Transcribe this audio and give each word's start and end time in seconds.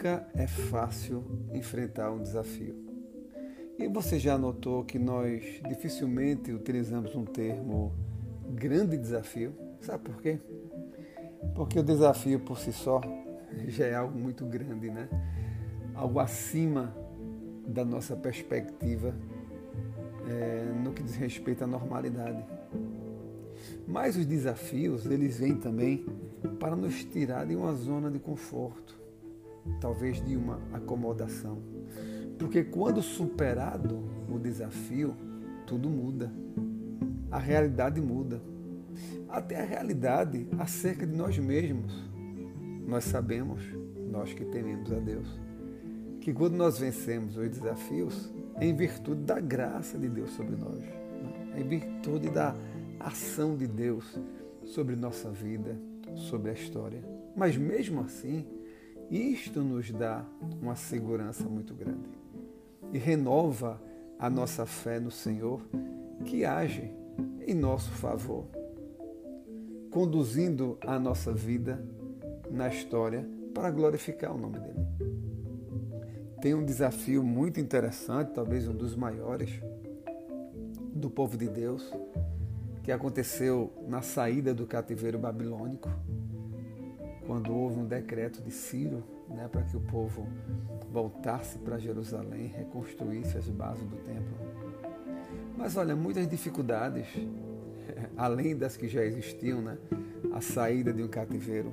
Nunca 0.00 0.26
é 0.32 0.46
fácil 0.46 1.22
enfrentar 1.52 2.10
um 2.10 2.22
desafio. 2.22 2.74
E 3.78 3.86
você 3.86 4.18
já 4.18 4.38
notou 4.38 4.82
que 4.82 4.98
nós 4.98 5.60
dificilmente 5.68 6.50
utilizamos 6.52 7.14
um 7.14 7.26
termo 7.26 7.92
grande 8.48 8.96
desafio? 8.96 9.52
Sabe 9.82 10.04
por 10.04 10.22
quê? 10.22 10.38
Porque 11.54 11.78
o 11.78 11.82
desafio 11.82 12.40
por 12.40 12.58
si 12.58 12.72
só 12.72 13.02
já 13.68 13.88
é 13.88 13.94
algo 13.94 14.18
muito 14.18 14.46
grande, 14.46 14.90
né? 14.90 15.06
Algo 15.94 16.18
acima 16.18 16.96
da 17.66 17.84
nossa 17.84 18.16
perspectiva 18.16 19.14
é, 20.26 20.64
no 20.82 20.94
que 20.94 21.02
diz 21.02 21.14
respeito 21.14 21.62
à 21.62 21.66
normalidade. 21.66 22.42
Mas 23.86 24.16
os 24.16 24.24
desafios, 24.24 25.04
eles 25.04 25.38
vêm 25.38 25.56
também 25.56 26.06
para 26.58 26.74
nos 26.74 27.04
tirar 27.04 27.44
de 27.44 27.54
uma 27.54 27.74
zona 27.74 28.10
de 28.10 28.18
conforto, 28.18 28.98
talvez 29.80 30.24
de 30.24 30.36
uma 30.36 30.60
acomodação. 30.72 31.58
Porque 32.38 32.64
quando 32.64 33.02
superado 33.02 34.02
o 34.28 34.38
desafio, 34.38 35.14
tudo 35.66 35.90
muda. 35.90 36.32
A 37.30 37.38
realidade 37.38 38.00
muda. 38.00 38.40
Até 39.28 39.60
a 39.60 39.64
realidade 39.64 40.48
acerca 40.58 41.06
de 41.06 41.16
nós 41.16 41.38
mesmos. 41.38 41.92
Nós 42.86 43.04
sabemos, 43.04 43.62
nós 44.10 44.32
que 44.32 44.44
tememos 44.44 44.90
a 44.92 44.98
Deus, 44.98 45.28
que 46.20 46.32
quando 46.32 46.56
nós 46.56 46.78
vencemos 46.78 47.36
os 47.36 47.48
desafios, 47.48 48.32
é 48.56 48.66
em 48.66 48.74
virtude 48.74 49.22
da 49.22 49.38
graça 49.38 49.96
de 49.96 50.08
Deus 50.08 50.30
sobre 50.30 50.56
nós, 50.56 50.78
né? 50.78 51.52
é 51.56 51.60
em 51.60 51.68
virtude 51.68 52.28
da 52.30 52.54
ação 52.98 53.56
de 53.56 53.66
Deus 53.66 54.18
sobre 54.64 54.96
nossa 54.96 55.30
vida, 55.30 55.76
sobre 56.14 56.50
a 56.50 56.52
história. 56.52 57.02
Mas 57.36 57.56
mesmo 57.56 58.00
assim, 58.00 58.44
isto 59.10 59.62
nos 59.62 59.90
dá 59.90 60.24
uma 60.62 60.76
segurança 60.76 61.44
muito 61.48 61.74
grande 61.74 62.08
e 62.92 62.98
renova 62.98 63.80
a 64.18 64.30
nossa 64.30 64.64
fé 64.64 65.00
no 65.00 65.10
Senhor 65.10 65.60
que 66.24 66.44
age 66.44 66.92
em 67.46 67.54
nosso 67.54 67.90
favor, 67.90 68.44
conduzindo 69.90 70.78
a 70.86 70.98
nossa 70.98 71.32
vida 71.32 71.84
na 72.50 72.68
história 72.68 73.26
para 73.52 73.70
glorificar 73.70 74.34
o 74.34 74.38
nome 74.38 74.60
dele. 74.60 74.86
Tem 76.40 76.54
um 76.54 76.64
desafio 76.64 77.22
muito 77.22 77.60
interessante, 77.60 78.32
talvez 78.32 78.68
um 78.68 78.74
dos 78.74 78.94
maiores, 78.94 79.60
do 80.94 81.10
povo 81.10 81.36
de 81.36 81.48
Deus, 81.48 81.92
que 82.82 82.92
aconteceu 82.92 83.72
na 83.88 84.02
saída 84.02 84.54
do 84.54 84.66
cativeiro 84.66 85.18
babilônico, 85.18 85.88
quando 87.26 87.54
houve 87.54 87.78
um 87.78 87.86
decreto 87.86 88.42
de 88.42 88.50
Ciro 88.50 89.02
né, 89.28 89.48
para 89.50 89.62
que 89.62 89.76
o 89.76 89.80
povo 89.80 90.26
voltasse 90.92 91.58
para 91.58 91.78
Jerusalém, 91.78 92.48
reconstruísse 92.48 93.38
as 93.38 93.48
bases 93.48 93.86
do 93.86 93.96
templo. 93.96 94.36
Mas 95.56 95.76
olha, 95.76 95.94
muitas 95.94 96.28
dificuldades, 96.28 97.06
além 98.16 98.56
das 98.56 98.76
que 98.76 98.88
já 98.88 99.04
existiam, 99.04 99.60
né, 99.60 99.78
a 100.32 100.40
saída 100.40 100.92
de 100.92 101.02
um 101.02 101.08
cativeiro, 101.08 101.72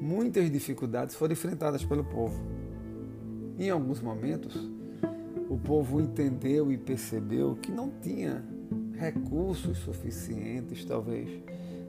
muitas 0.00 0.50
dificuldades 0.50 1.14
foram 1.14 1.32
enfrentadas 1.32 1.84
pelo 1.84 2.04
povo. 2.04 2.40
Em 3.58 3.70
alguns 3.70 4.00
momentos, 4.00 4.70
o 5.48 5.58
povo 5.58 6.00
entendeu 6.00 6.72
e 6.72 6.78
percebeu 6.78 7.56
que 7.56 7.70
não 7.70 7.90
tinha 8.00 8.44
recursos 8.94 9.78
suficientes, 9.78 10.84
talvez, 10.84 11.28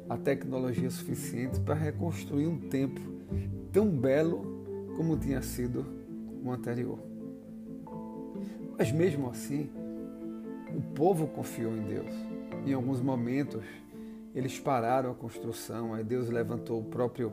a 0.10 0.18
tecnologia 0.18 0.90
suficiente 0.90 1.60
para 1.60 1.76
reconstruir 1.76 2.48
um 2.48 2.60
templo 2.70 3.04
tão 3.72 3.90
belo 3.90 4.64
como 4.96 5.18
tinha 5.18 5.42
sido 5.42 5.86
o 6.44 6.52
anterior. 6.52 7.00
Mas 8.78 8.92
mesmo 8.92 9.30
assim, 9.30 9.70
o 10.76 10.82
povo 10.94 11.28
confiou 11.28 11.76
em 11.76 11.82
Deus. 11.82 12.12
Em 12.66 12.74
alguns 12.74 13.02
momentos, 13.02 13.64
eles 14.34 14.60
pararam 14.60 15.12
a 15.12 15.16
construção, 15.16 15.94
aí 15.94 16.04
Deus 16.04 16.30
levantou 16.30 16.80
o 16.80 16.84
próprio 16.84 17.32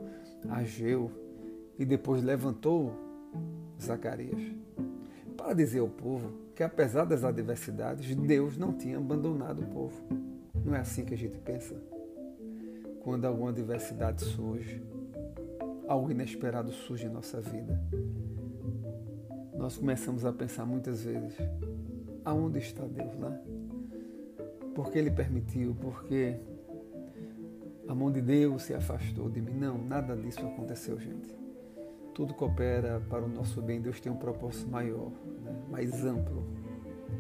Ageu 0.49 1.11
e 1.79 1.85
depois 1.85 2.23
levantou 2.23 2.95
Zacarias 3.81 4.61
para 5.41 5.55
dizer 5.55 5.81
ao 5.81 5.89
povo 5.89 6.33
que 6.55 6.63
apesar 6.63 7.05
das 7.07 7.25
adversidades, 7.25 8.15
Deus 8.15 8.57
não 8.59 8.75
tinha 8.75 8.99
abandonado 8.99 9.63
o 9.63 9.67
povo. 9.67 10.01
Não 10.65 10.75
é 10.75 10.81
assim 10.81 11.05
que 11.05 11.15
a 11.15 11.17
gente 11.17 11.39
pensa? 11.39 11.75
Quando 13.03 13.25
alguma 13.25 13.51
adversidade 13.51 14.23
surge, 14.23 14.83
algo 15.89 16.11
inesperado 16.11 16.71
surge 16.71 17.07
em 17.07 17.09
nossa 17.09 17.41
vida, 17.41 17.81
nós 19.55 19.77
começamos 19.77 20.25
a 20.25 20.33
pensar 20.33 20.67
muitas 20.67 21.03
vezes: 21.05 21.37
aonde 22.25 22.59
está 22.59 22.85
Deus 22.85 23.19
lá? 23.19 23.31
Né? 23.31 23.41
Por 24.75 24.91
que 24.91 24.99
Ele 24.99 25.11
permitiu? 25.11 25.75
Porque 25.81 26.37
a 27.89 27.95
mão 27.95 28.11
de 28.11 28.21
Deus 28.21 28.63
se 28.63 28.75
afastou 28.75 29.29
de 29.29 29.41
mim? 29.41 29.55
Não, 29.55 29.77
nada 29.77 30.17
disso 30.17 30.41
aconteceu, 30.41 30.99
gente. 30.99 31.35
Tudo 32.15 32.35
coopera 32.35 33.03
para 33.09 33.25
o 33.25 33.29
nosso 33.29 33.61
bem. 33.63 33.81
Deus 33.81 33.99
tem 34.01 34.13
um 34.13 34.17
propósito 34.17 34.71
maior, 34.71 35.11
né? 35.43 35.55
mais 35.71 36.05
amplo, 36.05 36.45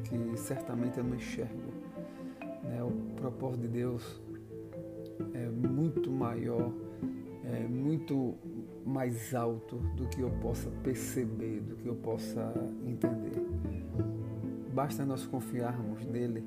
que 0.05 0.39
certamente 0.39 0.99
eu 0.99 1.05
não 1.05 1.17
enxergo. 1.17 1.73
Né? 2.65 2.83
O 2.83 3.15
propósito 3.17 3.62
de 3.62 3.69
Deus 3.69 4.21
é 5.34 5.48
muito 5.48 6.10
maior, 6.10 6.72
é 7.44 7.66
muito 7.66 8.34
mais 8.84 9.34
alto 9.34 9.76
do 9.97 10.06
que 10.08 10.20
eu 10.20 10.31
possa 10.42 10.70
perceber, 10.82 11.60
do 11.60 11.76
que 11.76 11.86
eu 11.86 11.94
possa 11.97 12.53
entender. 12.86 13.47
Basta 14.72 15.04
nós 15.04 15.26
confiarmos 15.26 16.04
nele 16.06 16.44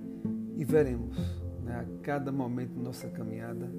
e 0.56 0.64
veremos 0.64 1.18
né, 1.64 1.80
a 1.80 2.04
cada 2.04 2.32
momento 2.32 2.74
da 2.74 2.84
nossa 2.84 3.08
caminhada 3.10 3.70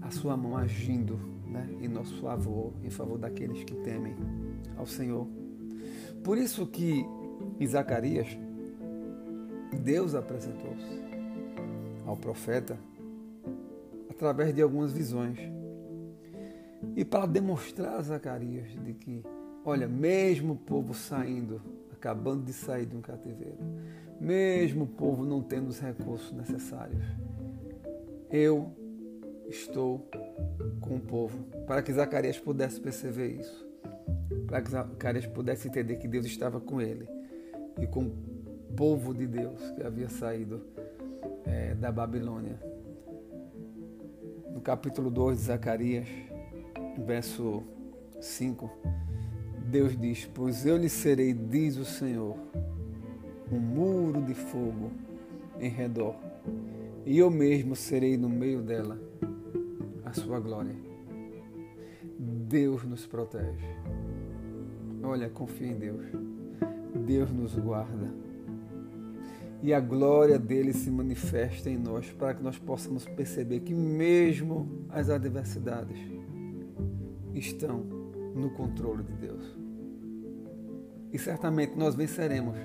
a 0.00 0.10
sua 0.10 0.36
mão 0.36 0.56
agindo 0.56 1.18
né, 1.46 1.68
em 1.80 1.88
nosso 1.88 2.20
favor, 2.20 2.72
em 2.82 2.90
favor 2.90 3.18
daqueles 3.18 3.62
que 3.64 3.74
temem 3.76 4.14
ao 4.76 4.86
Senhor. 4.86 5.26
Por 6.22 6.38
isso 6.38 6.66
que 6.66 7.04
em 7.58 7.66
Zacarias, 7.66 8.28
Deus 9.82 10.14
apresentou-se 10.14 11.00
ao 12.06 12.16
profeta 12.16 12.78
através 14.16 14.54
de 14.54 14.62
algumas 14.62 14.92
visões. 14.92 15.38
E 16.96 17.04
para 17.04 17.26
demonstrar 17.26 17.98
a 17.98 18.02
Zacarias 18.02 18.70
de 18.82 18.94
que, 18.94 19.22
olha, 19.64 19.86
mesmo 19.86 20.54
o 20.54 20.56
povo 20.56 20.94
saindo, 20.94 21.60
acabando 21.92 22.42
de 22.42 22.52
sair 22.52 22.86
de 22.86 22.96
um 22.96 23.02
cativeiro, 23.02 23.58
mesmo 24.18 24.84
o 24.84 24.86
povo 24.86 25.24
não 25.24 25.42
tendo 25.42 25.68
os 25.68 25.78
recursos 25.78 26.32
necessários, 26.32 27.04
eu 28.30 28.72
estou 29.48 30.08
com 30.80 30.96
o 30.96 31.00
povo, 31.00 31.38
para 31.66 31.82
que 31.82 31.92
Zacarias 31.92 32.38
pudesse 32.38 32.80
perceber 32.80 33.38
isso, 33.38 33.66
para 34.46 34.62
que 34.62 34.70
Zacarias 34.70 35.26
pudesse 35.26 35.68
entender 35.68 35.96
que 35.96 36.08
Deus 36.08 36.24
estava 36.24 36.58
com 36.58 36.80
ele 36.80 37.06
e 37.78 37.86
com 37.86 38.06
o 38.06 38.12
povo 38.74 39.12
de 39.12 39.26
Deus 39.26 39.60
que 39.72 39.82
havia 39.82 40.08
saído 40.08 40.62
é, 41.44 41.74
da 41.74 41.92
Babilônia. 41.92 42.75
Capítulo 44.66 45.12
2 45.12 45.38
de 45.38 45.44
Zacarias, 45.44 46.08
verso 47.06 47.62
5, 48.20 48.68
Deus 49.70 49.96
diz: 49.96 50.28
Pois 50.34 50.66
eu 50.66 50.76
lhe 50.76 50.88
serei, 50.88 51.32
diz 51.32 51.76
o 51.76 51.84
Senhor, 51.84 52.36
um 53.52 53.60
muro 53.60 54.20
de 54.20 54.34
fogo 54.34 54.90
em 55.60 55.68
redor, 55.68 56.16
e 57.04 57.16
eu 57.16 57.30
mesmo 57.30 57.76
serei 57.76 58.16
no 58.16 58.28
meio 58.28 58.60
dela 58.60 59.00
a 60.04 60.12
sua 60.12 60.40
glória. 60.40 60.74
Deus 62.18 62.82
nos 62.82 63.06
protege. 63.06 63.68
Olha, 65.00 65.30
confia 65.30 65.68
em 65.68 65.78
Deus. 65.78 66.06
Deus 67.06 67.30
nos 67.30 67.54
guarda. 67.54 68.25
E 69.66 69.74
a 69.74 69.80
glória 69.80 70.38
dele 70.38 70.72
se 70.72 70.88
manifesta 70.92 71.68
em 71.68 71.76
nós 71.76 72.12
para 72.12 72.32
que 72.32 72.40
nós 72.40 72.56
possamos 72.56 73.04
perceber 73.04 73.58
que, 73.58 73.74
mesmo 73.74 74.86
as 74.88 75.10
adversidades, 75.10 75.98
estão 77.34 77.80
no 78.32 78.50
controle 78.50 79.02
de 79.02 79.12
Deus. 79.14 79.58
E 81.12 81.18
certamente 81.18 81.76
nós 81.76 81.96
venceremos, 81.96 82.56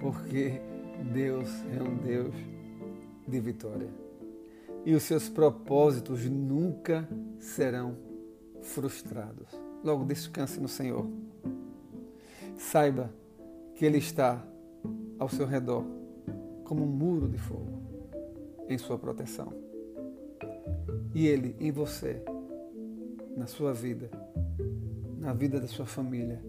porque 0.00 0.58
Deus 1.12 1.50
é 1.78 1.82
um 1.82 1.98
Deus 1.98 2.34
de 3.28 3.38
vitória. 3.38 3.90
E 4.86 4.94
os 4.94 5.02
seus 5.02 5.28
propósitos 5.28 6.24
nunca 6.30 7.06
serão 7.38 7.98
frustrados. 8.62 9.50
Logo, 9.84 10.06
descanse 10.06 10.58
no 10.58 10.68
Senhor. 10.68 11.06
Saiba 12.56 13.12
que 13.74 13.84
Ele 13.84 13.98
está 13.98 14.42
ao 15.18 15.28
seu 15.28 15.46
redor 15.46 15.84
como 16.64 16.84
um 16.84 16.86
muro 16.86 17.28
de 17.28 17.38
fogo 17.38 17.82
em 18.68 18.78
sua 18.78 18.98
proteção. 18.98 19.52
E 21.14 21.26
Ele 21.26 21.54
em 21.60 21.70
você, 21.70 22.22
na 23.36 23.46
sua 23.46 23.72
vida, 23.72 24.10
na 25.18 25.32
vida 25.32 25.60
da 25.60 25.66
sua 25.66 25.86
família, 25.86 26.42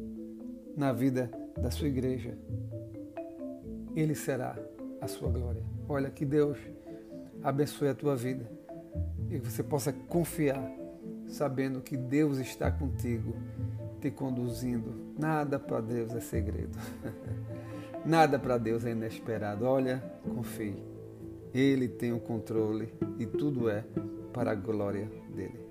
na 0.75 0.94
vida 0.94 1.30
da 1.62 1.69
sua 1.69 1.88
igreja. 1.88 2.38
Ele 3.95 4.15
será 4.15 4.57
a 5.01 5.07
sua 5.07 5.30
glória. 5.30 5.62
Olha, 5.88 6.10
que 6.10 6.25
Deus 6.25 6.57
abençoe 7.44 7.89
a 7.89 7.94
tua 7.94 8.15
vida 8.15 8.50
e 9.30 9.39
que 9.39 9.50
você 9.50 9.62
possa 9.62 9.92
confiar, 9.92 10.71
sabendo 11.27 11.81
que 11.81 11.98
Deus 11.98 12.38
está 12.38 12.71
contigo, 12.71 13.36
te 14.00 14.10
conduzindo. 14.10 15.13
Nada 15.19 15.60
para 15.60 15.81
Deus 15.81 16.13
é 16.15 16.19
segredo. 16.19 16.77
Nada 18.05 18.38
para 18.38 18.57
Deus 18.57 18.85
é 18.85 18.91
inesperado. 18.91 19.65
Olha, 19.65 20.03
confie. 20.35 20.75
Ele 21.53 21.88
tem 21.88 22.11
o 22.11 22.19
controle 22.19 22.94
e 23.17 23.25
tudo 23.25 23.69
é 23.69 23.85
para 24.33 24.51
a 24.51 24.55
glória 24.55 25.09
dele. 25.33 25.62